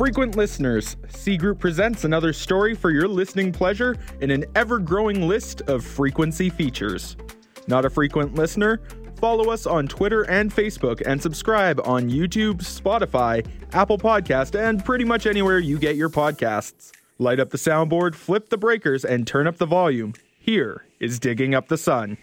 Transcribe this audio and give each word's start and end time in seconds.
Frequent 0.00 0.34
listeners, 0.34 0.96
C 1.10 1.36
Group 1.36 1.58
presents 1.58 2.04
another 2.04 2.32
story 2.32 2.74
for 2.74 2.90
your 2.90 3.06
listening 3.06 3.52
pleasure 3.52 3.98
in 4.22 4.30
an 4.30 4.46
ever 4.54 4.78
growing 4.78 5.28
list 5.28 5.60
of 5.68 5.84
frequency 5.84 6.48
features. 6.48 7.18
Not 7.66 7.84
a 7.84 7.90
frequent 7.90 8.34
listener? 8.34 8.80
Follow 9.16 9.50
us 9.50 9.66
on 9.66 9.88
Twitter 9.88 10.22
and 10.22 10.50
Facebook 10.50 11.02
and 11.04 11.20
subscribe 11.20 11.82
on 11.84 12.08
YouTube, 12.08 12.62
Spotify, 12.62 13.46
Apple 13.74 13.98
Podcast, 13.98 14.58
and 14.58 14.82
pretty 14.82 15.04
much 15.04 15.26
anywhere 15.26 15.58
you 15.58 15.78
get 15.78 15.96
your 15.96 16.08
podcasts. 16.08 16.92
Light 17.18 17.38
up 17.38 17.50
the 17.50 17.58
soundboard, 17.58 18.14
flip 18.14 18.48
the 18.48 18.56
breakers, 18.56 19.04
and 19.04 19.26
turn 19.26 19.46
up 19.46 19.58
the 19.58 19.66
volume. 19.66 20.14
Here 20.38 20.86
is 20.98 21.20
Digging 21.20 21.54
Up 21.54 21.68
the 21.68 21.76
Sun. 21.76 22.16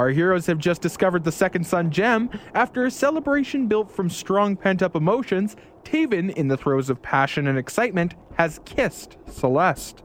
Our 0.00 0.08
heroes 0.08 0.46
have 0.46 0.56
just 0.56 0.80
discovered 0.80 1.24
the 1.24 1.30
second 1.30 1.66
sun 1.66 1.90
gem 1.90 2.30
after 2.54 2.86
a 2.86 2.90
celebration 2.90 3.66
built 3.66 3.90
from 3.90 4.08
strong 4.08 4.56
pent 4.56 4.80
up 4.80 4.96
emotions. 4.96 5.56
Taven, 5.84 6.32
in 6.32 6.48
the 6.48 6.56
throes 6.56 6.88
of 6.88 7.02
passion 7.02 7.46
and 7.46 7.58
excitement, 7.58 8.14
has 8.38 8.60
kissed 8.64 9.18
Celeste. 9.30 10.02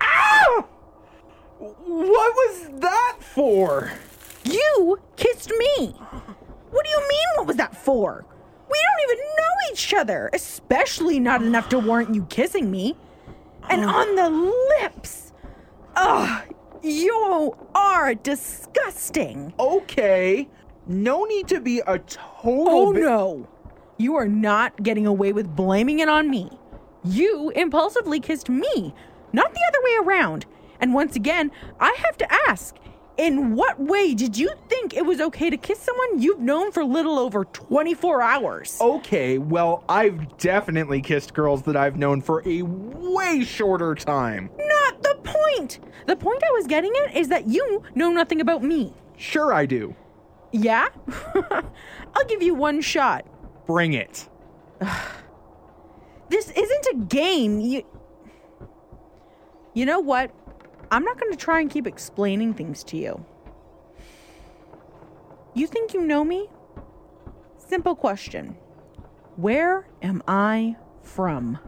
Ah! 0.00 0.66
What 1.60 2.34
was 2.34 2.80
that 2.80 3.18
for? 3.20 3.92
You 4.42 4.98
kissed 5.14 5.52
me. 5.56 5.90
What 6.70 6.84
do 6.84 6.90
you 6.90 7.08
mean, 7.08 7.28
what 7.36 7.46
was 7.46 7.56
that 7.58 7.76
for? 7.76 8.26
We 8.68 8.76
don't 8.76 9.08
even 9.08 9.24
know 9.24 9.72
each 9.72 9.94
other, 9.94 10.30
especially 10.32 11.20
not 11.20 11.42
enough 11.42 11.68
to 11.68 11.78
warrant 11.78 12.12
you 12.12 12.24
kissing 12.24 12.72
me. 12.72 12.96
And 13.70 13.84
on 13.84 14.16
the 14.16 14.30
lips. 14.80 15.32
Ugh, 15.94 16.55
you 16.82 17.56
are 17.74 18.14
disgusting. 18.14 19.52
Okay, 19.58 20.48
no 20.86 21.24
need 21.24 21.48
to 21.48 21.60
be 21.60 21.80
a 21.86 21.98
total. 21.98 22.68
Oh 22.68 22.92
bi- 22.92 23.00
no. 23.00 23.48
You 23.98 24.16
are 24.16 24.28
not 24.28 24.82
getting 24.82 25.06
away 25.06 25.32
with 25.32 25.54
blaming 25.56 26.00
it 26.00 26.08
on 26.08 26.28
me. 26.30 26.50
You 27.02 27.50
impulsively 27.50 28.20
kissed 28.20 28.48
me, 28.50 28.94
not 29.32 29.54
the 29.54 29.60
other 29.68 29.78
way 29.84 29.96
around. 30.02 30.44
And 30.80 30.92
once 30.92 31.16
again, 31.16 31.50
I 31.80 31.96
have 32.04 32.18
to 32.18 32.32
ask 32.48 32.76
in 33.16 33.54
what 33.54 33.80
way 33.80 34.12
did 34.12 34.36
you 34.36 34.50
think 34.68 34.92
it 34.92 35.06
was 35.06 35.20
okay 35.20 35.48
to 35.48 35.56
kiss 35.56 35.78
someone 35.78 36.20
you've 36.20 36.40
known 36.40 36.70
for 36.70 36.84
little 36.84 37.18
over 37.18 37.46
24 37.46 38.20
hours? 38.20 38.76
Okay, 38.80 39.38
well, 39.38 39.84
I've 39.88 40.36
definitely 40.36 41.00
kissed 41.00 41.32
girls 41.32 41.62
that 41.62 41.76
I've 41.76 41.96
known 41.96 42.20
for 42.20 42.46
a 42.46 42.60
way 42.62 43.42
shorter 43.42 43.94
time. 43.94 44.50
Not 44.86 45.02
the 45.02 45.16
point. 45.22 45.80
The 46.06 46.16
point 46.16 46.42
I 46.44 46.52
was 46.52 46.66
getting 46.66 46.92
at 47.04 47.16
is 47.16 47.28
that 47.28 47.48
you 47.48 47.82
know 47.94 48.10
nothing 48.10 48.40
about 48.40 48.62
me. 48.62 48.92
Sure, 49.16 49.52
I 49.52 49.66
do. 49.66 49.94
Yeah? 50.52 50.88
I'll 52.14 52.24
give 52.28 52.42
you 52.42 52.54
one 52.54 52.80
shot. 52.80 53.26
Bring 53.66 53.94
it. 53.94 54.28
This 56.28 56.50
isn't 56.50 56.86
a 56.90 56.96
game. 57.06 57.60
You 57.60 57.84
You 59.74 59.86
know 59.86 60.00
what? 60.00 60.32
I'm 60.90 61.04
not 61.04 61.20
going 61.20 61.30
to 61.30 61.38
try 61.38 61.60
and 61.60 61.70
keep 61.70 61.86
explaining 61.86 62.52
things 62.52 62.82
to 62.84 62.96
you. 62.96 63.24
You 65.54 65.68
think 65.68 65.94
you 65.94 66.04
know 66.04 66.24
me? 66.24 66.48
Simple 67.58 67.94
question. 67.94 68.56
Where 69.36 69.86
am 70.02 70.20
I 70.26 70.74
from? 71.04 71.60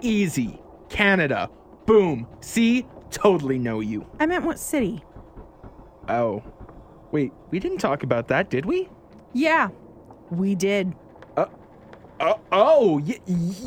Easy. 0.00 0.60
Canada. 0.88 1.48
Boom. 1.90 2.28
See? 2.40 2.86
Totally 3.10 3.58
know 3.58 3.80
you. 3.80 4.06
I 4.20 4.26
meant 4.26 4.44
what 4.44 4.60
city? 4.60 5.02
Oh. 6.08 6.40
Wait, 7.10 7.32
we 7.50 7.58
didn't 7.58 7.78
talk 7.78 8.04
about 8.04 8.28
that, 8.28 8.48
did 8.48 8.64
we? 8.64 8.88
Yeah, 9.32 9.70
we 10.30 10.54
did. 10.54 10.94
Uh, 11.36 11.46
oh, 12.52 13.00
y- 13.04 13.18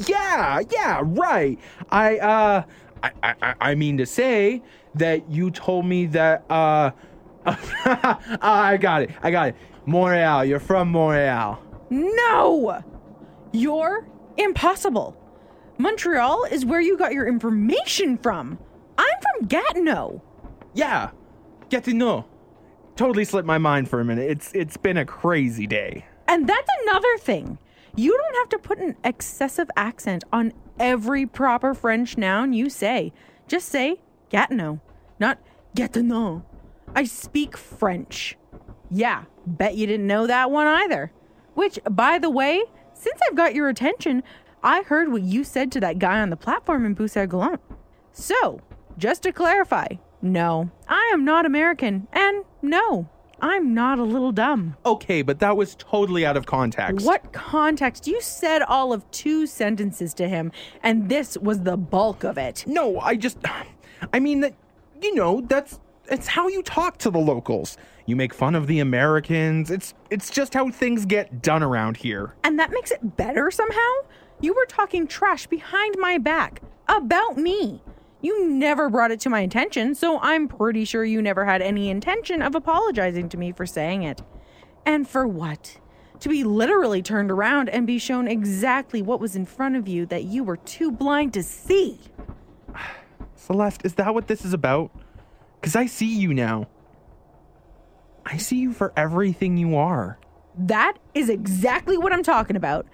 yeah, 0.08 0.62
yeah, 0.72 1.02
right. 1.04 1.60
I, 1.90 2.18
uh, 2.20 2.64
I, 3.04 3.12
I, 3.42 3.56
I 3.60 3.76
mean 3.76 3.98
to 3.98 4.06
say 4.06 4.62
that 4.96 5.30
you 5.30 5.52
told 5.52 5.86
me 5.86 6.06
that, 6.06 6.46
uh, 6.50 6.92
I 7.46 8.78
got 8.80 9.02
it, 9.02 9.10
I 9.22 9.32
got 9.32 9.50
it. 9.50 9.56
Montreal, 9.86 10.46
you're 10.46 10.62
from 10.62 10.94
Montreal. 10.94 11.62
No! 11.90 12.82
You're 13.52 14.08
impossible. 14.38 15.18
Montreal 15.78 16.46
is 16.46 16.66
where 16.66 16.82
you 16.82 16.98
got 16.98 17.14
your 17.14 17.28
information 17.28 18.18
from. 18.18 18.58
I'm 18.98 19.16
from 19.22 19.48
Gatineau. 19.48 20.22
Yeah, 20.74 21.12
Gatineau. 21.70 22.26
Totally 22.96 23.26
slipped 23.26 23.48
my 23.48 23.58
mind 23.58 23.90
for 23.90 24.00
a 24.00 24.06
minute. 24.06 24.30
It's 24.30 24.52
it's 24.54 24.78
been 24.78 24.98
a 24.98 25.06
crazy 25.06 25.66
day. 25.66 26.06
And 26.28 26.48
that's 26.48 26.70
another 26.84 27.18
thing. 27.18 27.58
You 27.96 28.18
don't 28.18 28.36
have 28.36 28.50
to 28.50 28.68
put 28.68 28.80
an 28.80 28.96
excessive 29.04 29.70
accent 29.76 30.24
on 30.32 30.54
every 30.80 31.26
proper 31.26 31.74
French 31.74 32.18
noun 32.18 32.54
you 32.54 32.70
say. 32.70 33.14
Just 33.48 33.70
say 33.70 34.02
Gatineau, 34.30 34.80
not 35.20 35.40
Gatineau. 35.76 36.44
I 36.96 37.06
speak 37.06 37.58
French. 37.58 38.38
Yeah, 38.90 39.24
bet 39.46 39.76
you 39.76 39.88
didn't 39.88 40.08
know 40.08 40.28
that 40.28 40.52
one 40.52 40.68
either. 40.68 41.12
Which, 41.56 41.80
by 41.90 42.20
the 42.20 42.30
way, 42.30 42.64
since 42.94 43.20
I've 43.28 43.36
got 43.36 43.56
your 43.56 43.70
attention, 43.70 44.24
I 44.64 44.84
heard 44.84 45.12
what 45.12 45.24
you 45.24 45.44
said 45.44 45.72
to 45.74 45.80
that 45.82 46.00
guy 46.00 46.22
on 46.22 46.30
the 46.30 46.38
platform 46.38 46.86
in 46.86 46.96
Pousseur 46.96 47.28
Galant. 47.28 47.62
So, 48.12 48.62
just 48.98 49.24
to 49.24 49.32
clarify, 49.34 49.88
no, 50.22 50.72
I 50.88 51.12
am 51.14 51.26
not 51.26 51.46
American, 51.46 52.08
and 52.14 52.46
no, 52.62 53.10
I'm 53.42 53.74
not 53.74 54.00
a 54.00 54.04
little 54.04 54.32
dumb. 54.32 54.78
Okay, 54.86 55.22
but 55.22 55.40
that 55.40 55.58
was 55.58 55.76
totally 55.76 56.26
out 56.26 56.38
of 56.38 56.46
context. 56.46 57.06
What 57.06 57.34
context? 57.34 58.08
You 58.08 58.22
said 58.22 58.62
all 58.62 58.94
of 58.94 59.10
two 59.12 59.46
sentences 59.48 60.14
to 60.14 60.30
him, 60.30 60.52
and 60.82 61.10
this 61.10 61.38
was 61.38 61.62
the 61.62 61.76
bulk 61.76 62.24
of 62.24 62.38
it. 62.38 62.64
No, 62.66 63.00
I 63.00 63.16
just 63.16 63.38
I 64.14 64.20
mean 64.20 64.40
that 64.42 64.54
you 65.02 65.14
know, 65.14 65.42
that's 65.42 65.80
it's 66.10 66.28
how 66.28 66.48
you 66.48 66.64
talk 66.64 66.98
to 67.00 67.10
the 67.10 67.20
locals. 67.20 67.78
You 68.06 68.16
make 68.16 68.34
fun 68.34 68.56
of 68.56 68.68
the 68.68 68.80
Americans. 68.80 69.70
It's 69.70 69.94
it's 70.10 70.30
just 70.30 70.54
how 70.54 70.70
things 70.72 71.06
get 71.06 71.42
done 71.42 71.64
around 71.64 71.98
here. 71.98 72.36
And 72.44 72.58
that 72.60 72.72
makes 72.72 72.92
it 72.92 73.18
better 73.18 73.52
somehow? 73.52 73.92
You 74.44 74.54
were 74.54 74.66
talking 74.66 75.08
trash 75.08 75.48
behind 75.48 75.96
my 75.98 76.18
back 76.18 76.62
about 76.90 77.38
me. 77.38 77.82
You 78.20 78.50
never 78.50 78.90
brought 78.90 79.12
it 79.12 79.22
to 79.22 79.30
my 79.30 79.40
attention, 79.40 79.96
so 79.96 80.20
I'm 80.20 80.50
pretty 80.50 80.84
sure 80.84 81.06
you 81.06 81.22
never 81.22 81.46
had 81.46 81.62
any 81.62 81.90
intention 81.90 82.42
of 82.42 82.54
apologizing 82.54 83.30
to 83.30 83.38
me 83.38 83.54
for 83.54 83.66
saying 83.66 84.04
it. 84.04 84.22
And 84.86 85.08
for 85.08 85.26
what? 85.26 85.78
To 86.20 86.28
be 86.28 86.44
literally 86.44 87.02
turned 87.02 87.32
around 87.32 87.70
and 87.70 87.88
be 87.88 87.98
shown 87.98 88.28
exactly 88.28 89.02
what 89.02 89.22
was 89.22 89.38
in 89.38 89.46
front 89.46 89.78
of 89.78 89.88
you 89.88 90.06
that 90.08 90.26
you 90.26 90.44
were 90.44 90.58
too 90.58 90.92
blind 90.92 91.34
to 91.36 91.42
see. 91.42 92.02
Celeste, 93.38 93.86
is 93.86 93.94
that 93.94 94.14
what 94.14 94.28
this 94.28 94.44
is 94.44 94.52
about? 94.52 94.92
Cuz 95.62 95.74
I 95.74 95.86
see 95.86 96.20
you 96.20 96.34
now. 96.34 96.68
I 98.26 98.36
see 98.36 98.58
you 98.58 98.74
for 98.74 98.92
everything 98.98 99.56
you 99.56 99.78
are. 99.78 100.20
That 100.58 100.98
is 101.14 101.30
exactly 101.30 101.98
what 101.98 102.12
I'm 102.12 102.24
talking 102.24 102.58
about. 102.58 102.86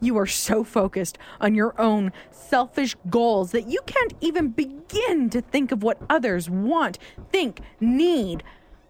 You 0.00 0.16
are 0.18 0.26
so 0.26 0.64
focused 0.64 1.18
on 1.40 1.54
your 1.54 1.78
own 1.80 2.12
selfish 2.30 2.96
goals 3.10 3.52
that 3.52 3.68
you 3.68 3.80
can't 3.86 4.14
even 4.20 4.48
begin 4.50 5.28
to 5.30 5.40
think 5.40 5.72
of 5.72 5.82
what 5.82 6.00
others 6.08 6.48
want, 6.48 6.98
think, 7.32 7.60
need. 7.80 8.42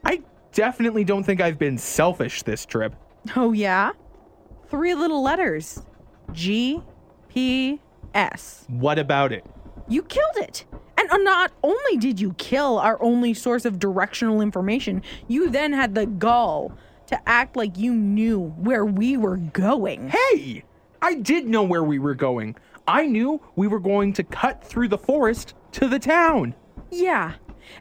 I 0.04 0.22
definitely 0.52 1.04
don't 1.04 1.24
think 1.24 1.40
I've 1.40 1.58
been 1.58 1.78
selfish 1.78 2.42
this 2.42 2.66
trip. 2.66 2.94
Oh, 3.36 3.52
yeah? 3.52 3.92
Three 4.68 4.94
little 4.94 5.22
letters 5.22 5.82
G 6.32 6.82
P 7.28 7.80
S. 8.14 8.66
What 8.68 8.98
about 8.98 9.32
it? 9.32 9.46
You 9.88 10.02
killed 10.02 10.36
it. 10.36 10.66
And 10.98 11.10
uh, 11.10 11.16
not 11.16 11.52
only 11.62 11.96
did 11.96 12.20
you 12.20 12.34
kill 12.34 12.78
our 12.78 13.02
only 13.02 13.32
source 13.32 13.64
of 13.64 13.78
directional 13.78 14.40
information, 14.40 15.02
you 15.26 15.48
then 15.48 15.72
had 15.72 15.94
the 15.94 16.04
gall 16.04 16.72
to 17.06 17.18
act 17.28 17.56
like 17.56 17.78
you 17.78 17.94
knew 17.94 18.48
where 18.58 18.84
we 18.84 19.16
were 19.16 19.38
going. 19.38 20.10
Hey, 20.10 20.64
I 21.00 21.14
did 21.14 21.46
know 21.46 21.62
where 21.62 21.84
we 21.84 21.98
were 21.98 22.14
going. 22.14 22.56
I 22.86 23.06
knew 23.06 23.40
we 23.54 23.68
were 23.68 23.78
going 23.78 24.12
to 24.14 24.24
cut 24.24 24.64
through 24.64 24.88
the 24.88 24.98
forest 24.98 25.54
to 25.72 25.88
the 25.88 25.98
town. 25.98 26.54
Yeah. 26.90 27.34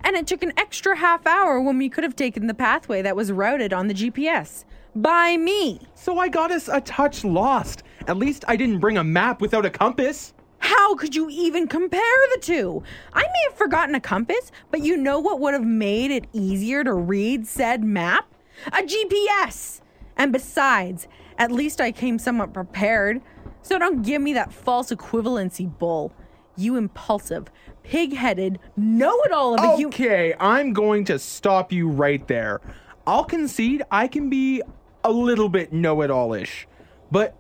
And 0.03 0.15
it 0.15 0.27
took 0.27 0.43
an 0.43 0.53
extra 0.57 0.97
half 0.97 1.25
hour 1.25 1.61
when 1.61 1.77
we 1.77 1.89
could 1.89 2.03
have 2.03 2.15
taken 2.15 2.47
the 2.47 2.53
pathway 2.53 3.01
that 3.01 3.15
was 3.15 3.31
routed 3.31 3.73
on 3.73 3.87
the 3.87 3.93
GPS. 3.93 4.65
By 4.95 5.37
me. 5.37 5.79
So 5.93 6.19
I 6.19 6.27
got 6.27 6.51
us 6.51 6.67
a 6.67 6.81
touch 6.81 7.23
lost. 7.23 7.83
At 8.07 8.17
least 8.17 8.43
I 8.47 8.55
didn't 8.55 8.79
bring 8.79 8.97
a 8.97 9.03
map 9.03 9.41
without 9.41 9.65
a 9.65 9.69
compass. 9.69 10.33
How 10.59 10.95
could 10.95 11.15
you 11.15 11.29
even 11.29 11.67
compare 11.67 12.01
the 12.33 12.41
two? 12.41 12.83
I 13.13 13.21
may 13.21 13.43
have 13.47 13.57
forgotten 13.57 13.95
a 13.95 13.99
compass, 13.99 14.51
but 14.71 14.81
you 14.81 14.97
know 14.97 15.19
what 15.19 15.39
would 15.39 15.53
have 15.53 15.65
made 15.65 16.11
it 16.11 16.25
easier 16.33 16.83
to 16.83 16.93
read 16.93 17.47
said 17.47 17.83
map? 17.83 18.27
A 18.67 18.81
GPS! 18.81 19.81
And 20.17 20.33
besides, 20.33 21.07
at 21.37 21.51
least 21.51 21.81
I 21.81 21.91
came 21.91 22.19
somewhat 22.19 22.53
prepared. 22.53 23.21
So 23.61 23.77
don't 23.77 24.01
give 24.01 24.21
me 24.21 24.33
that 24.33 24.53
false 24.53 24.91
equivalency 24.91 25.77
bull. 25.77 26.13
You 26.55 26.75
impulsive, 26.75 27.47
pig 27.83 28.13
headed, 28.13 28.59
know 28.75 29.21
it 29.23 29.31
all 29.31 29.53
of 29.53 29.59
a 29.63 29.77
hu- 29.77 29.87
Okay, 29.87 30.33
I'm 30.39 30.73
going 30.73 31.05
to 31.05 31.19
stop 31.19 31.71
you 31.71 31.87
right 31.87 32.25
there. 32.27 32.61
I'll 33.05 33.25
concede 33.25 33.83
I 33.91 34.07
can 34.07 34.29
be 34.29 34.61
a 35.03 35.11
little 35.11 35.49
bit 35.49 35.71
know 35.71 36.01
it 36.01 36.09
all 36.09 36.33
ish, 36.33 36.67
but 37.11 37.35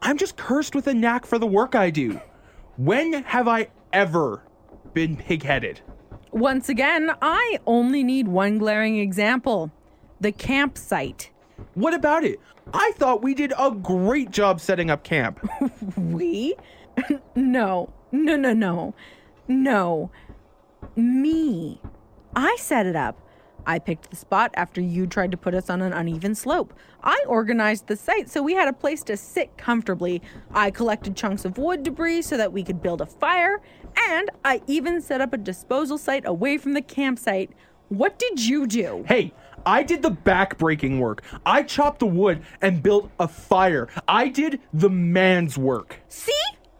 I'm 0.00 0.16
just 0.16 0.36
cursed 0.36 0.74
with 0.74 0.86
a 0.86 0.94
knack 0.94 1.26
for 1.26 1.38
the 1.38 1.46
work 1.46 1.74
I 1.74 1.90
do. 1.90 2.20
When 2.76 3.12
have 3.24 3.46
I 3.46 3.68
ever 3.92 4.42
been 4.94 5.16
pig 5.16 5.42
headed? 5.42 5.80
Once 6.30 6.68
again, 6.68 7.12
I 7.20 7.58
only 7.66 8.02
need 8.02 8.26
one 8.26 8.58
glaring 8.58 8.98
example 8.98 9.70
the 10.20 10.32
campsite. 10.32 11.30
What 11.74 11.94
about 11.94 12.24
it? 12.24 12.40
I 12.72 12.92
thought 12.96 13.22
we 13.22 13.34
did 13.34 13.52
a 13.58 13.70
great 13.70 14.30
job 14.30 14.60
setting 14.60 14.90
up 14.90 15.04
camp. 15.04 15.40
We? 15.96 16.54
no, 17.34 17.92
no, 18.12 18.36
no, 18.36 18.52
no, 18.52 18.94
no. 19.48 20.10
Me. 20.96 21.80
I 22.36 22.56
set 22.58 22.86
it 22.86 22.96
up. 22.96 23.18
I 23.66 23.78
picked 23.78 24.10
the 24.10 24.16
spot 24.16 24.50
after 24.54 24.80
you 24.80 25.06
tried 25.06 25.30
to 25.30 25.36
put 25.36 25.54
us 25.54 25.70
on 25.70 25.82
an 25.82 25.92
uneven 25.92 26.34
slope. 26.34 26.74
I 27.02 27.22
organized 27.26 27.86
the 27.86 27.96
site 27.96 28.28
so 28.28 28.42
we 28.42 28.54
had 28.54 28.68
a 28.68 28.72
place 28.72 29.02
to 29.04 29.16
sit 29.16 29.56
comfortably. 29.56 30.20
I 30.52 30.70
collected 30.70 31.16
chunks 31.16 31.44
of 31.44 31.58
wood 31.58 31.82
debris 31.82 32.22
so 32.22 32.36
that 32.36 32.52
we 32.52 32.62
could 32.64 32.82
build 32.82 33.00
a 33.00 33.06
fire. 33.06 33.60
And 34.08 34.30
I 34.44 34.62
even 34.66 35.00
set 35.00 35.20
up 35.20 35.32
a 35.32 35.38
disposal 35.38 35.98
site 35.98 36.26
away 36.26 36.58
from 36.58 36.72
the 36.74 36.82
campsite. 36.82 37.50
What 37.88 38.18
did 38.18 38.44
you 38.44 38.66
do? 38.66 39.04
Hey, 39.06 39.32
I 39.64 39.82
did 39.82 40.02
the 40.02 40.10
back-breaking 40.10 41.00
work. 41.00 41.22
I 41.46 41.62
chopped 41.62 42.00
the 42.00 42.06
wood 42.06 42.42
and 42.60 42.82
built 42.82 43.10
a 43.18 43.28
fire. 43.28 43.88
I 44.08 44.28
did 44.28 44.60
the 44.72 44.90
man's 44.90 45.56
work. 45.56 46.00
See? 46.08 46.32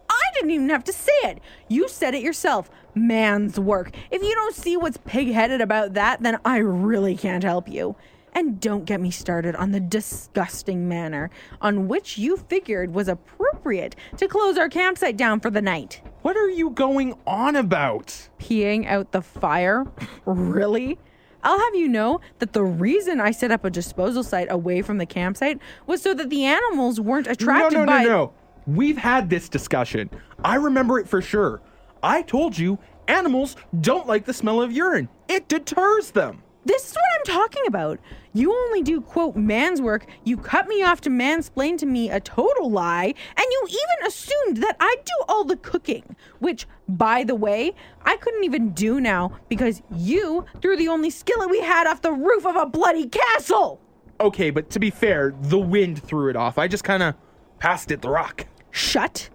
I 0.09 0.35
didn't 0.35 0.51
even 0.51 0.69
have 0.71 0.85
to 0.85 0.93
say 0.93 1.13
it. 1.25 1.41
You 1.69 1.89
said 1.89 2.15
it 2.15 2.23
yourself. 2.23 2.71
Man's 2.95 3.59
work. 3.59 3.95
If 4.11 4.23
you 4.23 4.35
don't 4.35 4.55
see 4.55 4.77
what's 4.77 4.99
pig 5.05 5.33
headed 5.33 5.61
about 5.61 5.95
that, 5.95 6.23
then 6.23 6.39
I 6.45 6.59
really 6.59 7.17
can't 7.17 7.45
help 7.45 7.69
you. 7.69 7.97
And 8.35 8.59
don't 8.61 8.87
get 8.87 9.01
me 9.01 9.11
started 9.11 9.55
on 9.57 9.73
the 9.73 9.81
disgusting 9.81 10.89
manner 10.89 11.31
on 11.61 11.87
which 11.87 12.17
you 12.17 12.39
figured 12.39 12.95
was 12.95 13.09
appropriate 13.09 13.95
to 14.17 14.27
close 14.27 14.57
our 14.57 14.71
campsite 14.71 15.19
down 15.19 15.41
for 15.41 15.51
the 15.51 15.61
night. 15.61 16.01
What 16.23 16.37
are 16.37 16.49
you 16.49 16.71
going 16.71 17.15
on 17.27 17.57
about? 17.57 18.29
Peeing 18.39 18.87
out 18.87 19.13
the 19.13 19.21
fire? 19.21 19.85
really? 20.25 20.99
I'll 21.43 21.59
have 21.59 21.75
you 21.75 21.89
know 21.89 22.21
that 22.39 22.53
the 22.53 22.63
reason 22.63 23.21
I 23.21 23.31
set 23.33 23.51
up 23.51 23.65
a 23.65 23.71
disposal 23.71 24.23
site 24.23 24.51
away 24.51 24.83
from 24.83 24.99
the 24.99 25.07
campsite 25.07 25.59
was 25.87 26.01
so 26.01 26.15
that 26.15 26.31
the 26.31 26.45
animals 26.45 27.01
weren't 27.01 27.27
attracted 27.27 27.75
no, 27.75 27.85
no, 27.85 27.87
by. 27.87 28.03
no, 28.05 28.09
no. 28.09 28.33
We've 28.67 28.99
had 28.99 29.29
this 29.29 29.49
discussion. 29.49 30.09
I 30.45 30.55
remember 30.55 30.99
it 31.01 31.09
for 31.09 31.21
sure. 31.21 31.61
I 32.03 32.23
told 32.23 32.57
you 32.57 32.79
animals 33.09 33.57
don't 33.81 34.07
like 34.07 34.25
the 34.25 34.33
smell 34.33 34.63
of 34.63 34.71
urine. 34.71 35.09
It 35.29 35.49
deters 35.49 36.13
them. 36.13 36.42
This 36.65 36.89
is 36.89 36.95
what 36.95 37.05
I'm 37.19 37.25
talking 37.25 37.67
about. 37.67 37.99
You 38.33 38.55
only 38.55 38.83
do, 38.83 39.01
quote, 39.01 39.35
man's 39.35 39.83
work. 39.83 40.07
You 40.25 40.37
cut 40.37 40.69
me 40.69 40.83
off 40.83 41.01
to 41.03 41.11
mansplain 41.11 41.77
to 41.79 41.87
me 41.87 42.09
a 42.09 42.21
total 42.21 42.71
lie, 42.71 43.07
and 43.37 43.47
you 43.51 43.67
even 43.69 44.07
assumed 44.07 44.59
that 44.59 44.77
I'd 44.79 45.05
do 45.05 45.25
all 45.29 45.45
the 45.45 45.57
cooking, 45.57 46.15
which, 46.39 46.67
by 46.89 47.25
the 47.25 47.35
way, 47.35 47.75
I 48.05 48.17
couldn't 48.17 48.45
even 48.45 48.71
do 48.71 49.01
now 49.01 49.39
because 49.49 49.83
you 49.91 50.45
threw 50.61 50.77
the 50.77 50.89
only 50.89 51.11
skillet 51.11 51.51
we 51.51 51.61
had 51.61 51.87
off 51.89 52.01
the 52.01 52.13
roof 52.13 52.47
of 52.47 52.55
a 52.55 52.67
bloody 52.67 53.09
castle. 53.09 53.81
Okay, 54.21 54.51
but 54.51 54.71
to 54.71 54.79
be 54.79 54.91
fair, 54.91 55.35
the 55.43 55.59
wind 55.59 56.01
threw 56.03 56.31
it 56.31 56.37
off. 56.37 56.59
I 56.59 56.69
just 56.69 56.85
kind 56.85 57.03
of 57.03 57.17
passed 57.59 57.91
it 57.91 58.03
the 58.03 58.11
rock. 58.11 58.47
Shut. 58.71 59.31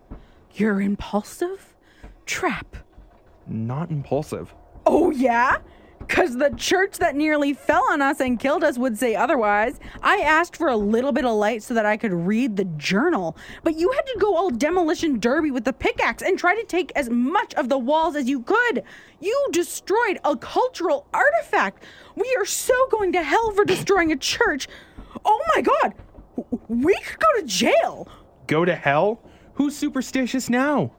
You're 0.54 0.82
impulsive? 0.82 1.76
Trap. 2.26 2.78
Not 3.46 3.92
impulsive. 3.92 4.56
Oh, 4.86 5.12
yeah? 5.12 5.58
Because 6.08 6.38
the 6.38 6.52
church 6.56 7.00
that 7.00 7.16
nearly 7.16 7.54
fell 7.54 7.84
on 7.90 8.02
us 8.02 8.22
and 8.22 8.40
killed 8.40 8.64
us 8.64 8.78
would 8.78 8.98
say 8.98 9.14
otherwise. 9.14 9.78
I 10.02 10.18
asked 10.18 10.56
for 10.56 10.70
a 10.70 10.78
little 10.78 11.12
bit 11.12 11.26
of 11.26 11.36
light 11.36 11.64
so 11.64 11.74
that 11.74 11.86
I 11.86 11.98
could 11.98 12.14
read 12.14 12.56
the 12.56 12.64
journal, 12.64 13.36
but 13.64 13.78
you 13.78 13.92
had 13.92 14.06
to 14.06 14.18
go 14.18 14.36
all 14.36 14.50
demolition 14.50 15.20
derby 15.20 15.52
with 15.52 15.66
the 15.66 15.74
pickaxe 15.74 16.24
and 16.24 16.40
try 16.40 16.56
to 16.56 16.64
take 16.64 16.94
as 16.96 17.10
much 17.10 17.54
of 17.56 17.68
the 17.68 17.78
walls 17.78 18.16
as 18.16 18.30
you 18.30 18.42
could. 18.42 18.84
You 19.20 19.48
destroyed 19.52 20.20
a 20.24 20.38
cultural 20.38 21.08
artifact. 21.14 21.84
We 22.16 22.34
are 22.38 22.46
so 22.46 22.88
going 22.90 23.12
to 23.12 23.22
hell 23.22 23.52
for 23.52 23.66
destroying 23.66 24.14
a 24.14 24.18
church. 24.18 24.70
Oh 25.26 25.42
my 25.56 25.62
god, 25.62 25.94
we 26.70 26.96
could 26.96 27.20
go 27.20 27.42
to 27.42 27.46
jail. 27.46 28.08
Go 28.48 28.64
to 28.64 28.76
hell? 28.76 29.20
Who's 29.56 29.76
superstitious 29.76 30.50
now? 30.50 30.94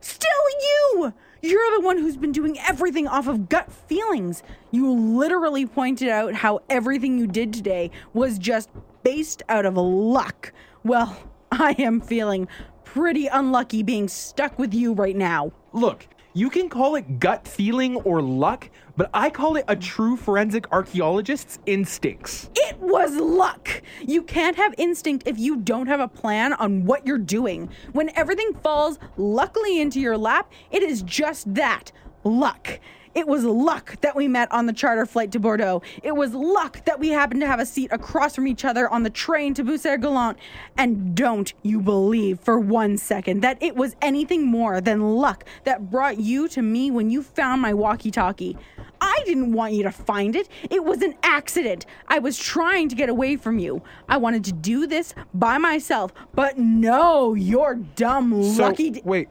Still 0.00 0.30
you! 0.60 1.14
You're 1.42 1.78
the 1.78 1.80
one 1.80 1.96
who's 1.96 2.18
been 2.18 2.32
doing 2.32 2.58
everything 2.68 3.08
off 3.08 3.26
of 3.26 3.48
gut 3.48 3.72
feelings. 3.72 4.42
You 4.70 4.90
literally 4.92 5.64
pointed 5.64 6.10
out 6.10 6.34
how 6.34 6.60
everything 6.68 7.18
you 7.18 7.26
did 7.26 7.54
today 7.54 7.90
was 8.12 8.38
just 8.38 8.68
based 9.02 9.42
out 9.48 9.64
of 9.64 9.76
luck. 9.76 10.52
Well, 10.84 11.16
I 11.50 11.74
am 11.78 12.02
feeling 12.02 12.46
pretty 12.84 13.26
unlucky 13.26 13.82
being 13.82 14.06
stuck 14.08 14.58
with 14.58 14.74
you 14.74 14.92
right 14.92 15.16
now. 15.16 15.52
Look, 15.72 16.06
you 16.32 16.48
can 16.48 16.68
call 16.68 16.94
it 16.94 17.18
gut 17.18 17.46
feeling 17.46 17.96
or 17.96 18.22
luck, 18.22 18.70
but 18.96 19.10
I 19.12 19.30
call 19.30 19.56
it 19.56 19.64
a 19.66 19.74
true 19.74 20.16
forensic 20.16 20.70
archaeologist's 20.70 21.58
instincts. 21.66 22.50
It 22.54 22.78
was 22.78 23.16
luck. 23.16 23.82
You 24.00 24.22
can't 24.22 24.56
have 24.56 24.74
instinct 24.78 25.26
if 25.26 25.38
you 25.38 25.56
don't 25.56 25.88
have 25.88 26.00
a 26.00 26.08
plan 26.08 26.52
on 26.52 26.84
what 26.84 27.06
you're 27.06 27.18
doing. 27.18 27.68
When 27.92 28.16
everything 28.16 28.54
falls 28.62 28.98
luckily 29.16 29.80
into 29.80 30.00
your 30.00 30.16
lap, 30.16 30.52
it 30.70 30.82
is 30.82 31.02
just 31.02 31.52
that 31.54 31.90
luck. 32.22 32.78
It 33.14 33.26
was 33.26 33.44
luck 33.44 34.00
that 34.02 34.14
we 34.14 34.28
met 34.28 34.50
on 34.52 34.66
the 34.66 34.72
charter 34.72 35.04
flight 35.04 35.32
to 35.32 35.40
Bordeaux. 35.40 35.82
It 36.02 36.14
was 36.14 36.32
luck 36.32 36.84
that 36.84 37.00
we 37.00 37.08
happened 37.08 37.40
to 37.40 37.46
have 37.46 37.58
a 37.58 37.66
seat 37.66 37.90
across 37.92 38.34
from 38.36 38.46
each 38.46 38.64
other 38.64 38.88
on 38.88 39.02
the 39.02 39.10
train 39.10 39.52
to 39.54 39.64
Busser 39.64 40.00
Galant. 40.00 40.38
And 40.76 41.14
don't 41.16 41.52
you 41.62 41.80
believe 41.80 42.38
for 42.40 42.58
one 42.58 42.96
second 42.96 43.40
that 43.40 43.60
it 43.60 43.74
was 43.74 43.96
anything 44.00 44.46
more 44.46 44.80
than 44.80 45.16
luck 45.16 45.44
that 45.64 45.90
brought 45.90 46.18
you 46.20 46.46
to 46.48 46.62
me 46.62 46.90
when 46.90 47.10
you 47.10 47.22
found 47.22 47.60
my 47.60 47.74
walkie 47.74 48.12
talkie. 48.12 48.56
I 49.00 49.22
didn't 49.24 49.52
want 49.54 49.72
you 49.72 49.82
to 49.84 49.90
find 49.90 50.36
it. 50.36 50.48
It 50.70 50.84
was 50.84 51.02
an 51.02 51.14
accident. 51.22 51.86
I 52.06 52.18
was 52.20 52.38
trying 52.38 52.88
to 52.90 52.94
get 52.94 53.08
away 53.08 53.36
from 53.36 53.58
you. 53.58 53.82
I 54.08 54.18
wanted 54.18 54.44
to 54.44 54.52
do 54.52 54.86
this 54.86 55.14
by 55.34 55.58
myself, 55.58 56.12
but 56.34 56.58
no, 56.58 57.34
you're 57.34 57.74
dumb, 57.96 58.42
So, 58.44 58.62
lucky. 58.62 58.90
d- 58.90 59.02
wait. 59.04 59.28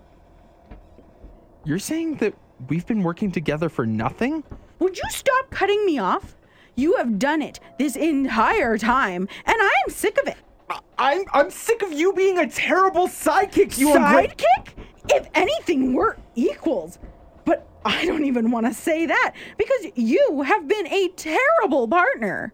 You're 1.65 1.79
saying 1.79 2.15
that 2.15 2.33
we've 2.67 2.85
been 2.85 3.03
working 3.03 3.31
together 3.31 3.69
for 3.69 3.85
nothing? 3.85 4.43
Would 4.79 4.97
you 4.97 5.03
stop 5.09 5.49
cutting 5.49 5.85
me 5.85 5.99
off? 5.99 6.35
You 6.75 6.95
have 6.97 7.19
done 7.19 7.41
it 7.41 7.59
this 7.77 7.95
entire 7.95 8.77
time, 8.77 9.27
and 9.45 9.55
I 9.59 9.71
am 9.87 9.93
sick 9.93 10.17
of 10.21 10.27
it. 10.27 10.37
I- 10.69 10.79
I'm 10.97 11.23
I'm 11.33 11.49
sick 11.49 11.81
of 11.81 11.91
you 11.91 12.13
being 12.13 12.37
a 12.37 12.47
terrible 12.47 13.07
sidekick. 13.07 13.77
You 13.77 13.89
ungra- 13.89 14.29
Sidekick? 14.35 14.73
If 15.09 15.27
anything, 15.33 15.93
we're 15.93 16.15
equals. 16.35 16.99
But 17.45 17.67
I 17.83 18.05
don't 18.05 18.25
even 18.25 18.51
want 18.51 18.65
to 18.67 18.73
say 18.73 19.05
that 19.07 19.33
because 19.57 19.87
you 19.95 20.43
have 20.45 20.67
been 20.67 20.87
a 20.87 21.07
terrible 21.15 21.87
partner. 21.87 22.53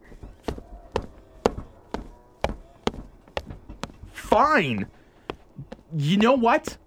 Fine. 4.14 4.88
You 5.96 6.18
know 6.18 6.34
what? 6.34 6.78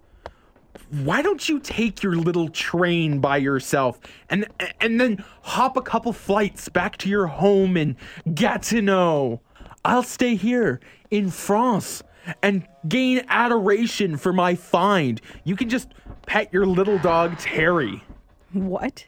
Why 0.89 1.21
don't 1.21 1.47
you 1.47 1.59
take 1.59 2.01
your 2.01 2.15
little 2.15 2.49
train 2.49 3.19
by 3.19 3.37
yourself 3.37 3.99
and 4.29 4.47
and 4.81 4.99
then 4.99 5.23
hop 5.43 5.77
a 5.77 5.81
couple 5.81 6.13
flights 6.13 6.67
back 6.67 6.97
to 6.97 7.09
your 7.09 7.27
home 7.27 7.77
in 7.77 7.95
Gatineau? 8.33 9.41
I'll 9.85 10.03
stay 10.03 10.35
here 10.35 10.79
in 11.11 11.29
France 11.29 12.01
and 12.41 12.67
gain 12.87 13.23
adoration 13.27 14.17
for 14.17 14.33
my 14.33 14.55
find. 14.55 15.21
You 15.43 15.55
can 15.55 15.69
just 15.69 15.89
pet 16.25 16.51
your 16.51 16.65
little 16.65 16.97
dog 16.99 17.37
Terry. 17.37 18.03
What? 18.51 19.05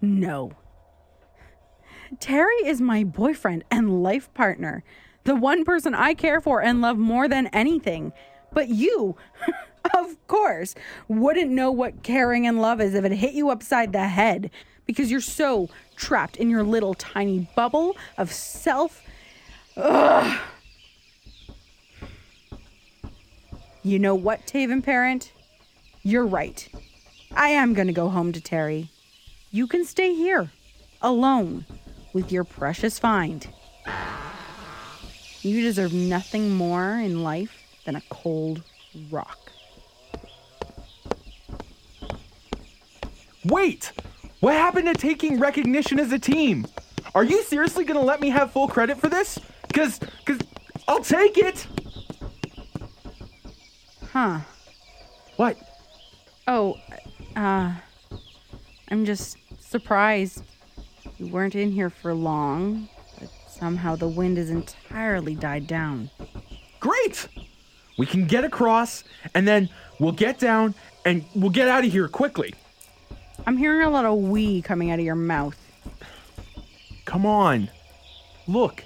No. 0.00 0.52
Terry 2.18 2.56
is 2.64 2.80
my 2.80 3.04
boyfriend 3.04 3.64
and 3.70 4.02
life 4.02 4.32
partner, 4.34 4.84
the 5.24 5.36
one 5.36 5.64
person 5.64 5.94
I 5.94 6.14
care 6.14 6.40
for 6.40 6.60
and 6.60 6.80
love 6.80 6.98
more 6.98 7.28
than 7.28 7.46
anything. 7.48 8.12
But 8.52 8.68
you, 8.68 9.16
of 9.96 10.26
course, 10.26 10.74
wouldn't 11.08 11.50
know 11.50 11.70
what 11.70 12.02
caring 12.02 12.46
and 12.46 12.60
love 12.60 12.80
is 12.80 12.94
if 12.94 13.04
it 13.04 13.12
hit 13.12 13.34
you 13.34 13.50
upside 13.50 13.92
the 13.92 14.08
head 14.08 14.50
because 14.86 15.10
you're 15.10 15.20
so 15.20 15.68
trapped 15.96 16.36
in 16.36 16.50
your 16.50 16.62
little 16.62 16.94
tiny 16.94 17.48
bubble 17.54 17.96
of 18.18 18.32
self. 18.32 19.02
Ugh. 19.76 20.38
You 23.82 23.98
know 23.98 24.14
what, 24.14 24.46
Taven 24.46 24.82
parent? 24.82 25.32
You're 26.02 26.26
right. 26.26 26.68
I 27.34 27.48
am 27.48 27.74
going 27.74 27.88
to 27.88 27.92
go 27.92 28.08
home 28.08 28.32
to 28.32 28.40
Terry. 28.40 28.90
You 29.50 29.66
can 29.66 29.84
stay 29.84 30.14
here, 30.14 30.50
alone, 31.00 31.66
with 32.12 32.30
your 32.30 32.44
precious 32.44 32.98
find. 32.98 33.48
You 35.40 35.62
deserve 35.62 35.92
nothing 35.92 36.50
more 36.50 36.94
in 36.94 37.24
life 37.24 37.80
than 37.84 37.96
a 37.96 38.02
cold, 38.08 38.62
rock. 39.10 39.50
Wait! 43.44 43.92
What 44.40 44.54
happened 44.54 44.86
to 44.86 44.94
taking 44.94 45.38
recognition 45.38 45.98
as 45.98 46.12
a 46.12 46.18
team? 46.18 46.66
Are 47.14 47.24
you 47.24 47.42
seriously 47.42 47.84
gonna 47.84 48.02
let 48.02 48.20
me 48.20 48.30
have 48.30 48.52
full 48.52 48.68
credit 48.68 48.98
for 48.98 49.08
this? 49.08 49.38
Cause, 49.72 50.00
cause 50.24 50.38
I'll 50.88 51.02
take 51.02 51.38
it! 51.38 51.66
Huh. 54.12 54.40
What? 55.36 55.56
Oh, 56.46 56.76
uh, 57.34 57.74
I'm 58.88 59.04
just 59.04 59.38
surprised 59.60 60.42
you 61.18 61.28
weren't 61.28 61.54
in 61.54 61.72
here 61.72 61.90
for 61.90 62.14
long, 62.14 62.88
but 63.18 63.30
somehow 63.48 63.96
the 63.96 64.08
wind 64.08 64.36
has 64.36 64.50
entirely 64.50 65.34
died 65.34 65.66
down. 65.66 66.10
Great! 66.80 67.28
We 67.98 68.06
can 68.06 68.26
get 68.26 68.44
across, 68.44 69.04
and 69.34 69.46
then 69.46 69.68
we'll 69.98 70.12
get 70.12 70.38
down, 70.38 70.74
and 71.04 71.24
we'll 71.34 71.50
get 71.50 71.68
out 71.68 71.84
of 71.84 71.92
here 71.92 72.08
quickly. 72.08 72.54
I'm 73.46 73.56
hearing 73.56 73.82
a 73.86 73.90
lot 73.90 74.04
of 74.04 74.16
wee 74.18 74.62
coming 74.62 74.90
out 74.90 74.98
of 74.98 75.04
your 75.04 75.14
mouth. 75.14 75.56
Come 77.04 77.26
on. 77.26 77.70
Look. 78.46 78.84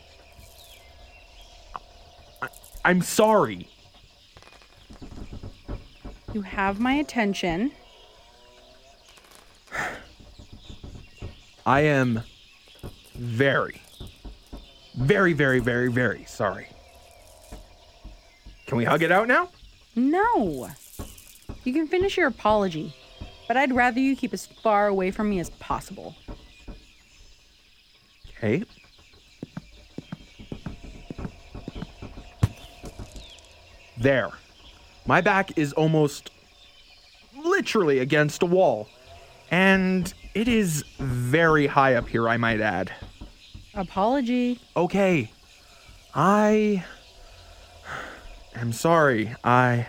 I- 2.43 2.49
I'm 2.85 3.03
sorry. 3.03 3.69
You 6.33 6.43
have 6.43 6.81
my 6.81 6.95
attention. 6.95 7.73
I 11.67 11.81
am 11.81 12.23
very, 13.15 13.81
very, 14.97 15.33
very, 15.33 15.59
very, 15.61 15.91
very 15.91 16.25
sorry. 16.27 16.69
Can 18.67 18.79
we 18.79 18.85
hug 18.85 19.03
it 19.03 19.11
out 19.13 19.29
now? 19.29 19.49
No. 19.95 20.69
You 21.65 21.73
can 21.73 21.89
finish 21.89 22.17
your 22.17 22.29
apology, 22.29 22.95
but 23.49 23.57
I'd 23.57 23.73
rather 23.73 24.01
you 24.01 24.17
keep 24.17 24.33
as 24.33 24.47
far 24.47 24.87
away 24.87 25.11
from 25.11 25.31
me 25.31 25.41
as 25.41 25.51
possible. 25.51 26.15
Okay. 28.37 28.65
There. 33.99 34.31
My 35.07 35.21
back 35.21 35.57
is 35.57 35.73
almost 35.73 36.31
literally 37.37 38.01
against 38.01 38.43
a 38.43 38.47
wall. 38.47 38.89
And 39.51 40.13
it 40.35 40.49
is 40.49 40.83
very 40.99 41.67
high 41.67 41.95
up 41.95 42.09
here, 42.09 42.29
I 42.29 42.37
might 42.37 42.61
add. 42.61 42.93
Apology. 43.75 44.61
Okay. 44.77 45.31
I 46.15 46.85
am 48.55 48.73
sorry. 48.73 49.35
I. 49.45 49.87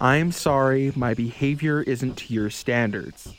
I'm 0.00 0.30
sorry 0.30 0.92
my 0.94 1.14
behavior 1.14 1.82
isn't 1.82 2.16
to 2.18 2.32
your 2.32 2.50
standards. 2.50 3.34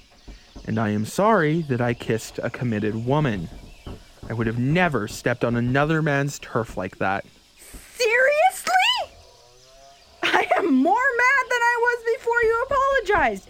And 0.65 0.77
I 0.77 0.89
am 0.89 1.05
sorry 1.05 1.61
that 1.63 1.79
I 1.79 1.93
kissed 1.93 2.37
a 2.43 2.49
committed 2.49 3.05
woman. 3.05 3.47
I 4.29 4.33
would 4.33 4.45
have 4.45 4.59
never 4.59 5.07
stepped 5.07 5.45
on 5.45 5.55
another 5.55 6.01
man's 6.01 6.37
turf 6.39 6.75
like 6.75 6.97
that. 6.97 7.25
Seriously? 7.57 8.73
I 10.21 10.47
am 10.57 10.73
more 10.75 10.93
mad 10.93 11.45
than 11.49 11.61
I 11.61 11.77
was 11.81 12.17
before 12.17 12.41
you 12.43 12.65
apologized. 12.69 13.49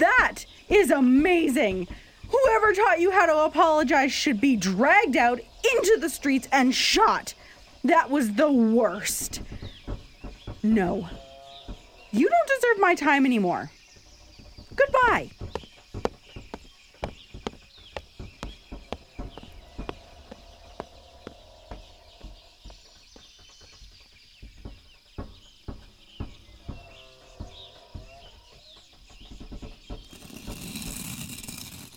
That 0.00 0.44
is 0.68 0.90
amazing. 0.90 1.88
Whoever 2.28 2.74
taught 2.74 3.00
you 3.00 3.10
how 3.10 3.26
to 3.26 3.38
apologize 3.38 4.12
should 4.12 4.40
be 4.40 4.54
dragged 4.56 5.16
out 5.16 5.40
into 5.40 5.98
the 5.98 6.10
streets 6.10 6.46
and 6.52 6.74
shot. 6.74 7.34
That 7.84 8.10
was 8.10 8.34
the 8.34 8.52
worst. 8.52 9.40
No. 10.62 11.08
You 12.12 12.28
don't 12.28 12.48
deserve 12.48 12.80
my 12.80 12.94
time 12.94 13.24
anymore. 13.24 13.70
Goodbye. 14.74 15.30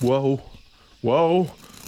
Whoa. 0.02 0.42
Whoa. 1.02 1.44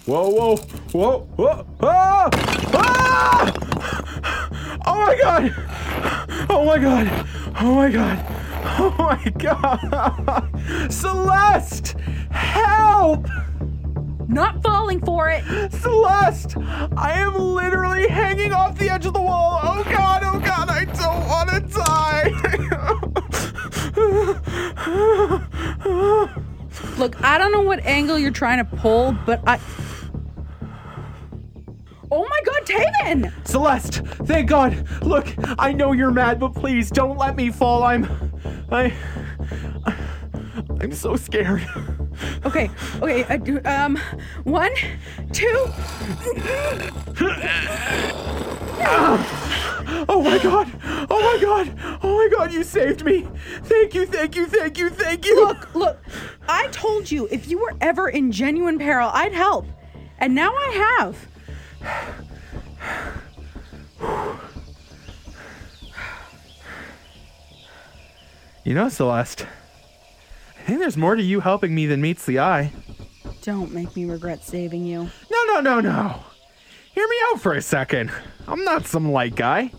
Whoa, 0.05 0.29
whoa, 0.29 0.55
whoa, 0.91 1.27
whoa. 1.35 1.65
Ah! 1.81 2.29
Ah! 2.75 3.51
Oh 4.85 5.05
my 5.05 5.17
god! 5.19 5.53
Oh 6.47 6.63
my 6.63 6.77
god! 6.77 7.27
Oh 7.57 7.73
my 7.75 7.89
god! 7.89 8.25
Oh 8.77 8.93
my 8.97 9.29
god! 9.37 10.91
Celeste! 10.91 11.95
Help! 12.29 13.27
Not 14.27 14.61
falling 14.61 14.99
for 14.99 15.29
it. 15.29 15.43
Celeste! 15.71 16.57
I 16.97 17.13
am 17.13 17.35
literally 17.35 18.07
hanging 18.07 18.51
off 18.51 18.77
the 18.77 18.89
edge 18.89 19.05
of 19.05 19.13
the 19.13 19.21
wall! 19.21 19.61
Oh 19.63 19.83
god, 19.85 20.23
oh 20.25 20.39
god, 20.39 20.69
I 20.69 20.83
don't 20.85 21.27
want 21.27 21.49
to 21.49 21.61
die! 21.73 22.31
Look, 26.97 27.21
I 27.23 27.37
don't 27.37 27.51
know 27.51 27.61
what 27.61 27.79
angle 27.85 28.19
you're 28.19 28.31
trying 28.31 28.57
to 28.57 28.65
pull, 28.65 29.17
but 29.25 29.41
I. 29.47 29.59
Taven! 32.65 33.31
Celeste, 33.47 34.05
thank 34.25 34.49
God. 34.49 34.87
Look, 35.01 35.27
I 35.59 35.71
know 35.71 35.91
you're 35.91 36.11
mad, 36.11 36.39
but 36.39 36.53
please 36.53 36.89
don't 36.89 37.17
let 37.17 37.35
me 37.35 37.51
fall. 37.51 37.83
I'm. 37.83 38.07
I. 38.71 38.93
I'm 40.81 40.93
so 40.93 41.15
scared. 41.15 41.67
Okay, 42.45 42.69
okay, 43.01 43.23
I 43.25 43.37
do, 43.37 43.59
um, 43.65 43.97
one, 44.43 44.71
two. 45.31 45.67
Oh 50.07 50.21
my 50.23 50.37
God! 50.41 50.71
Oh 51.09 51.19
my 51.21 51.37
God! 51.41 51.99
Oh 52.01 52.17
my 52.17 52.29
God! 52.35 52.53
You 52.53 52.63
saved 52.63 53.03
me! 53.03 53.27
Thank 53.63 53.93
you! 53.93 54.05
Thank 54.05 54.35
you! 54.35 54.45
Thank 54.45 54.77
you! 54.77 54.89
Thank 54.89 55.25
you! 55.25 55.45
Look, 55.45 55.75
look, 55.75 55.97
I 56.47 56.67
told 56.67 57.11
you 57.11 57.27
if 57.31 57.47
you 57.49 57.59
were 57.59 57.73
ever 57.81 58.09
in 58.09 58.31
genuine 58.31 58.79
peril, 58.79 59.09
I'd 59.13 59.33
help. 59.33 59.65
And 60.17 60.33
now 60.33 60.53
I 60.53 61.07
have. 61.81 62.24
You 68.63 68.73
know, 68.73 68.89
Celeste, 68.89 69.45
I 70.59 70.63
think 70.63 70.79
there's 70.79 70.97
more 70.97 71.15
to 71.15 71.21
you 71.21 71.39
helping 71.39 71.75
me 71.75 71.85
than 71.85 72.01
meets 72.01 72.25
the 72.25 72.39
eye. 72.39 72.73
Don't 73.43 73.71
make 73.71 73.95
me 73.95 74.05
regret 74.05 74.43
saving 74.43 74.85
you. 74.85 75.07
No, 75.29 75.43
no, 75.45 75.61
no, 75.61 75.79
no. 75.79 76.23
Hear 76.93 77.07
me 77.07 77.15
out 77.27 77.41
for 77.41 77.53
a 77.53 77.61
second. 77.61 78.11
I'm 78.47 78.63
not 78.63 78.87
some 78.87 79.11
light 79.11 79.35
guy. 79.35 79.71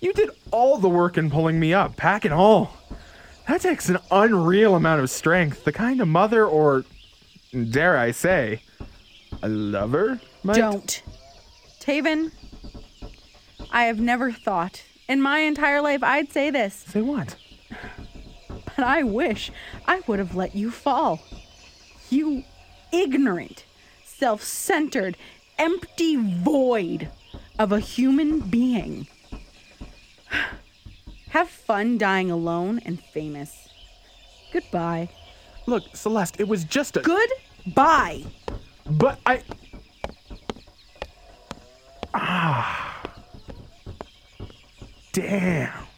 You 0.00 0.14
did 0.14 0.30
all 0.50 0.78
the 0.78 0.88
work 0.88 1.18
in 1.18 1.30
pulling 1.30 1.60
me 1.60 1.74
up, 1.74 1.96
pack 1.96 2.24
and 2.24 2.32
all. 2.32 2.74
That 3.46 3.60
takes 3.60 3.90
an 3.90 3.98
unreal 4.10 4.74
amount 4.74 5.02
of 5.02 5.10
strength, 5.10 5.64
the 5.64 5.72
kind 5.72 6.00
of 6.00 6.08
mother 6.08 6.46
or, 6.46 6.84
dare 7.70 7.98
I 7.98 8.12
say, 8.12 8.62
a 9.42 9.48
lover 9.48 10.18
might. 10.42 10.56
Don't. 10.56 11.02
Taven, 11.80 12.32
I 13.72 13.84
have 13.84 14.00
never 14.00 14.32
thought 14.32 14.82
in 15.08 15.20
my 15.20 15.40
entire 15.40 15.80
life 15.80 16.02
I'd 16.02 16.32
say 16.32 16.50
this, 16.50 16.74
Say 16.88 17.02
what? 17.02 17.36
but 18.64 18.84
I 18.84 19.02
wish 19.02 19.50
I 19.86 20.00
would 20.06 20.18
have 20.18 20.34
let 20.34 20.54
you 20.54 20.70
fall. 20.70 21.20
You 22.08 22.44
ignorant, 22.92 23.64
self 24.04 24.42
centered, 24.42 25.16
empty 25.58 26.16
void 26.16 27.10
of 27.58 27.72
a 27.72 27.80
human 27.80 28.40
being. 28.40 29.06
Have 31.30 31.48
fun 31.48 31.96
dying 31.98 32.30
alone 32.30 32.80
and 32.84 33.00
famous. 33.00 33.68
Goodbye. 34.52 35.10
Look, 35.66 35.84
Celeste, 35.94 36.40
it 36.40 36.48
was 36.48 36.64
just 36.64 36.96
a. 36.96 37.02
Goodbye. 37.02 38.24
But 38.84 39.20
I. 39.24 39.42
Ah 42.12 42.89
damn. 45.12 45.89